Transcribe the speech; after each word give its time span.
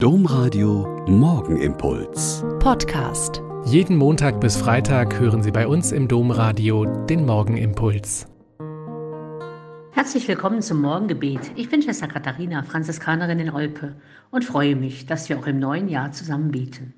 Domradio 0.00 1.04
Morgenimpuls. 1.08 2.44
Podcast. 2.60 3.42
Jeden 3.64 3.96
Montag 3.96 4.40
bis 4.40 4.56
Freitag 4.56 5.18
hören 5.18 5.42
Sie 5.42 5.50
bei 5.50 5.66
uns 5.66 5.90
im 5.90 6.06
Domradio 6.06 6.84
den 7.06 7.26
Morgenimpuls. 7.26 8.28
Herzlich 9.90 10.28
willkommen 10.28 10.62
zum 10.62 10.82
Morgengebet. 10.82 11.50
Ich 11.56 11.68
bin 11.68 11.82
Schwester 11.82 12.06
Katharina, 12.06 12.62
Franziskanerin 12.62 13.40
in 13.40 13.50
Olpe 13.50 13.96
und 14.30 14.44
freue 14.44 14.76
mich, 14.76 15.06
dass 15.06 15.28
wir 15.28 15.36
auch 15.36 15.48
im 15.48 15.58
neuen 15.58 15.88
Jahr 15.88 16.12
zusammen 16.12 16.52
beten. 16.52 16.94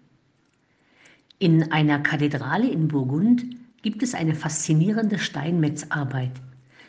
In 1.38 1.72
einer 1.72 2.00
Kathedrale 2.00 2.68
in 2.68 2.88
Burgund 2.88 3.46
gibt 3.80 4.02
es 4.02 4.12
eine 4.12 4.34
faszinierende 4.34 5.18
Steinmetzarbeit. 5.18 6.32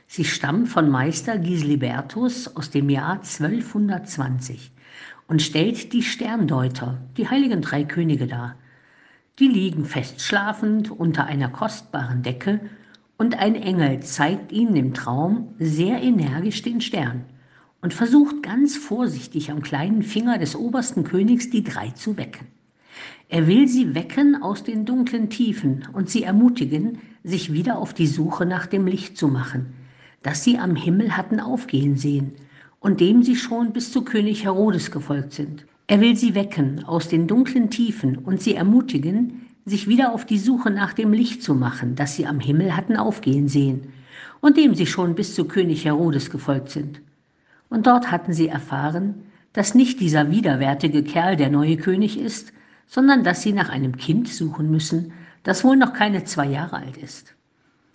Sie 0.08 0.26
stammt 0.26 0.68
von 0.68 0.90
Meister 0.90 1.38
Gislibertus 1.38 2.54
aus 2.58 2.70
dem 2.70 2.90
Jahr 2.90 3.14
1220 3.14 4.74
und 5.28 5.42
stellt 5.42 5.94
die 5.94 6.04
Sterndeuter, 6.04 6.98
die 7.16 7.30
heiligen 7.30 7.62
drei 7.62 7.84
Könige 7.84 8.28
dar. 8.28 8.58
Die 9.40 9.48
liegen 9.48 9.86
festschlafend 9.86 10.92
unter 10.92 11.26
einer 11.26 11.48
kostbaren 11.48 12.22
Decke 12.22 12.60
und 13.18 13.40
ein 13.40 13.56
Engel 13.56 14.02
zeigt 14.02 14.52
ihnen 14.52 14.76
im 14.76 14.94
Traum 14.94 15.56
sehr 15.58 16.02
energisch 16.02 16.62
den 16.64 16.82
Stern 16.82 17.24
und 17.82 17.94
versucht 17.94 18.44
ganz 18.44 18.76
vorsichtig 18.76 19.52
am 19.52 19.62
kleinen 19.62 20.04
Finger 20.04 20.38
des 20.38 20.56
obersten 20.56 21.04
Königs 21.04 21.50
die 21.50 21.64
drei 21.64 21.92
zu 21.92 22.18
wecken. 22.18 22.48
Er 23.30 23.48
will 23.48 23.68
sie 23.68 23.96
wecken 23.96 24.44
aus 24.44 24.64
den 24.64 24.86
dunklen 24.86 25.30
Tiefen 25.30 25.88
und 25.94 26.10
sie 26.10 26.24
ermutigen, 26.24 27.00
sich 27.24 27.54
wieder 27.54 27.78
auf 27.78 27.94
die 27.94 28.08
Suche 28.08 28.46
nach 28.46 28.66
dem 28.66 28.86
Licht 28.86 29.18
zu 29.18 29.30
machen, 29.30 29.74
das 30.24 30.44
sie 30.44 30.58
am 30.60 30.76
Himmel 30.76 31.16
hatten 31.16 31.40
aufgehen 31.40 31.96
sehen 31.96 32.34
und 32.82 33.00
dem 33.00 33.24
sie 33.24 33.38
schon 33.38 33.72
bis 33.72 33.94
zu 33.94 34.04
König 34.04 34.44
Herodes 34.44 34.92
gefolgt 34.92 35.32
sind. 35.32 35.66
Er 35.88 36.02
will 36.02 36.18
sie 36.18 36.36
wecken 36.36 36.84
aus 36.84 37.08
den 37.08 37.28
dunklen 37.28 37.70
Tiefen 37.70 38.18
und 38.18 38.42
sie 38.42 38.56
ermutigen, 38.56 39.48
sich 39.66 39.88
wieder 39.88 40.12
auf 40.14 40.26
die 40.26 40.40
Suche 40.40 40.72
nach 40.72 40.94
dem 40.94 41.14
Licht 41.14 41.44
zu 41.44 41.54
machen, 41.54 41.96
das 41.96 42.16
sie 42.16 42.26
am 42.26 42.40
Himmel 42.40 42.76
hatten 42.76 42.98
aufgehen 42.98 43.48
sehen 43.48 43.94
und 44.42 44.58
dem 44.58 44.74
sie 44.74 44.88
schon 44.88 45.16
bis 45.16 45.36
zu 45.36 45.46
König 45.46 45.86
Herodes 45.86 46.30
gefolgt 46.30 46.70
sind. 46.70 47.02
Und 47.70 47.88
dort 47.88 48.12
hatten 48.12 48.34
sie 48.34 48.48
erfahren, 48.48 49.16
dass 49.54 49.76
nicht 49.76 50.00
dieser 50.00 50.32
widerwärtige 50.32 51.04
Kerl 51.04 51.36
der 51.36 51.50
neue 51.50 51.78
König 51.78 52.20
ist, 52.20 52.52
sondern 52.88 53.24
dass 53.24 53.44
sie 53.44 53.54
nach 53.54 53.70
einem 53.70 53.96
Kind 53.98 54.28
suchen 54.28 54.72
müssen, 54.72 55.14
das 55.44 55.64
wohl 55.64 55.78
noch 55.78 55.94
keine 55.94 56.24
zwei 56.24 56.48
Jahre 56.48 56.78
alt 56.78 56.98
ist. 56.98 57.36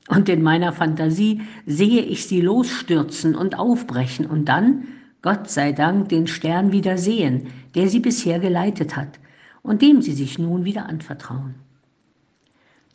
Und 0.09 0.29
in 0.29 0.43
meiner 0.43 0.73
Fantasie 0.73 1.43
sehe 1.67 2.03
ich 2.03 2.27
sie 2.27 2.41
losstürzen 2.41 3.35
und 3.35 3.59
aufbrechen 3.59 4.27
und 4.27 4.47
dann, 4.47 4.85
Gott 5.23 5.51
sei 5.51 5.73
Dank, 5.73 6.09
den 6.11 6.27
Stern 6.27 6.71
wieder 6.71 6.97
sehen, 6.97 7.49
der 7.75 7.89
sie 7.89 8.01
bisher 8.01 8.39
geleitet 8.39 8.97
hat 8.97 9.19
und 9.62 9.83
dem 9.83 10.03
sie 10.03 10.12
sich 10.12 10.39
nun 10.39 10.65
wieder 10.65 10.87
anvertrauen. 10.87 11.57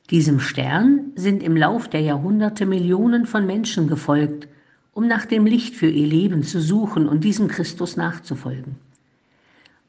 Diesem 0.09 0.39
Stern 0.39 1.11
sind 1.15 1.43
im 1.43 1.57
Lauf 1.57 1.89
der 1.89 2.01
Jahrhunderte 2.01 2.65
Millionen 2.65 3.25
von 3.25 3.45
Menschen 3.45 3.87
gefolgt, 3.87 4.47
um 4.93 5.07
nach 5.07 5.25
dem 5.25 5.45
Licht 5.45 5.75
für 5.75 5.89
ihr 5.89 6.07
Leben 6.07 6.43
zu 6.43 6.61
suchen 6.61 7.07
und 7.07 7.23
diesem 7.23 7.47
Christus 7.47 7.97
nachzufolgen. 7.97 8.75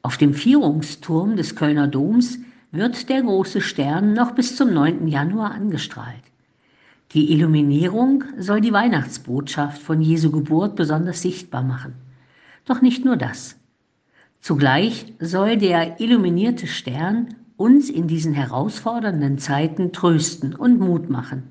Auf 0.01 0.17
dem 0.17 0.33
Vierungsturm 0.33 1.37
des 1.37 1.55
Kölner 1.55 1.87
Doms 1.87 2.39
wird 2.71 3.07
der 3.07 3.21
große 3.21 3.61
Stern 3.61 4.13
noch 4.13 4.31
bis 4.31 4.55
zum 4.57 4.73
9. 4.73 5.07
Januar 5.07 5.51
angestrahlt. 5.51 6.32
Die 7.11 7.31
Illuminierung 7.31 8.23
soll 8.37 8.61
die 8.61 8.73
Weihnachtsbotschaft 8.73 9.81
von 9.81 10.01
Jesu 10.01 10.31
Geburt 10.31 10.75
besonders 10.75 11.21
sichtbar 11.21 11.63
machen. 11.63 11.93
Doch 12.65 12.81
nicht 12.81 13.05
nur 13.05 13.17
das. 13.17 13.57
Zugleich 14.41 15.13
soll 15.19 15.57
der 15.57 15.99
illuminierte 15.99 16.67
Stern 16.67 17.35
uns 17.55 17.89
in 17.89 18.07
diesen 18.07 18.33
herausfordernden 18.33 19.37
Zeiten 19.37 19.91
trösten 19.91 20.55
und 20.55 20.79
Mut 20.79 21.09
machen. 21.09 21.43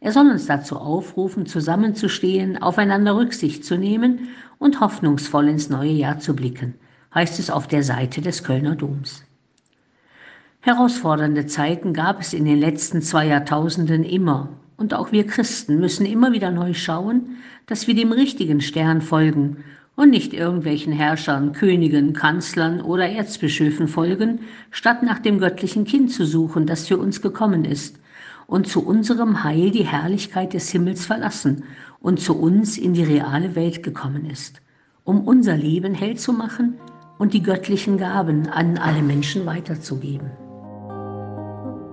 Er 0.00 0.12
soll 0.12 0.28
uns 0.28 0.46
dazu 0.46 0.76
aufrufen, 0.76 1.46
zusammenzustehen, 1.46 2.60
aufeinander 2.60 3.16
Rücksicht 3.16 3.64
zu 3.64 3.78
nehmen 3.78 4.28
und 4.58 4.80
hoffnungsvoll 4.80 5.48
ins 5.48 5.70
neue 5.70 5.92
Jahr 5.92 6.18
zu 6.18 6.36
blicken, 6.36 6.74
heißt 7.14 7.38
es 7.38 7.50
auf 7.50 7.68
der 7.68 7.82
Seite 7.82 8.20
des 8.20 8.44
Kölner 8.44 8.76
Doms. 8.76 9.24
Herausfordernde 10.60 11.46
Zeiten 11.46 11.92
gab 11.92 12.20
es 12.20 12.34
in 12.34 12.44
den 12.44 12.58
letzten 12.58 13.00
zwei 13.00 13.26
Jahrtausenden 13.26 14.04
immer 14.04 14.48
und 14.76 14.94
auch 14.94 15.12
wir 15.12 15.26
Christen 15.26 15.78
müssen 15.80 16.06
immer 16.06 16.32
wieder 16.32 16.50
neu 16.50 16.74
schauen, 16.74 17.36
dass 17.66 17.86
wir 17.86 17.94
dem 17.94 18.12
richtigen 18.12 18.60
Stern 18.60 19.00
folgen 19.00 19.64
und 19.96 20.10
nicht 20.10 20.32
irgendwelchen 20.32 20.92
Herrschern, 20.92 21.52
Königen, 21.52 22.12
Kanzlern 22.12 22.80
oder 22.80 23.08
Erzbischöfen 23.08 23.88
folgen, 23.88 24.40
statt 24.70 25.02
nach 25.02 25.20
dem 25.20 25.38
göttlichen 25.38 25.84
Kind 25.84 26.10
zu 26.10 26.24
suchen, 26.26 26.66
das 26.66 26.88
für 26.88 26.98
uns 26.98 27.22
gekommen 27.22 27.64
ist 27.64 27.98
und 28.46 28.66
zu 28.66 28.84
unserem 28.84 29.44
Heil 29.44 29.70
die 29.70 29.86
Herrlichkeit 29.86 30.52
des 30.52 30.70
Himmels 30.70 31.06
verlassen 31.06 31.64
und 32.00 32.20
zu 32.20 32.38
uns 32.38 32.76
in 32.76 32.92
die 32.94 33.04
reale 33.04 33.54
Welt 33.54 33.82
gekommen 33.82 34.26
ist, 34.26 34.60
um 35.04 35.26
unser 35.26 35.56
Leben 35.56 35.94
hell 35.94 36.16
zu 36.16 36.32
machen 36.32 36.74
und 37.18 37.32
die 37.32 37.42
göttlichen 37.42 37.96
Gaben 37.96 38.48
an 38.48 38.76
alle 38.76 39.02
Menschen 39.02 39.46
weiterzugeben. 39.46 40.43